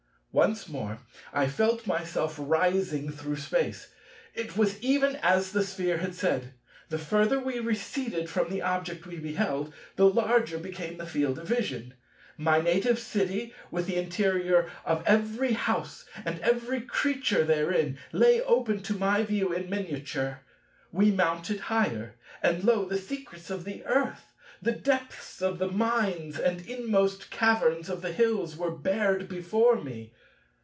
Once 0.33 0.69
more 0.69 0.97
I 1.33 1.49
felt 1.49 1.85
myself 1.85 2.37
rising 2.39 3.11
through 3.11 3.35
space. 3.35 3.89
It 4.33 4.55
was 4.55 4.81
even 4.81 5.17
as 5.17 5.51
the 5.51 5.61
Sphere 5.61 5.97
had 5.97 6.15
said. 6.15 6.53
The 6.87 6.97
further 6.97 7.37
we 7.37 7.59
receded 7.59 8.29
from 8.29 8.49
the 8.49 8.61
object 8.61 9.05
we 9.05 9.17
beheld, 9.17 9.73
the 9.97 10.07
larger 10.07 10.57
became 10.57 10.97
the 10.97 11.05
field 11.05 11.37
of 11.37 11.49
vision. 11.49 11.95
My 12.37 12.61
native 12.61 12.97
city, 12.97 13.53
with 13.71 13.87
the 13.87 13.97
interior 13.97 14.71
of 14.85 15.03
every 15.05 15.51
house 15.51 16.05
and 16.23 16.39
every 16.39 16.79
creature 16.79 17.43
therein, 17.43 17.97
lay 18.13 18.39
open 18.41 18.81
to 18.83 18.93
my 18.97 19.23
view 19.23 19.51
in 19.51 19.69
miniature. 19.69 20.39
We 20.93 21.11
mounted 21.11 21.59
higher, 21.59 22.15
and 22.41 22.63
lo, 22.63 22.85
the 22.85 22.97
secrets 22.97 23.49
of 23.49 23.65
the 23.65 23.83
earth, 23.83 24.31
the 24.61 24.71
depths 24.71 25.41
of 25.41 25.57
the 25.59 25.67
mines 25.67 26.39
and 26.39 26.65
inmost 26.67 27.31
caverns 27.31 27.89
of 27.89 28.01
the 28.01 28.13
hills, 28.13 28.55
were 28.55 28.71
bared 28.71 29.27
before 29.27 29.83
me. 29.83 30.13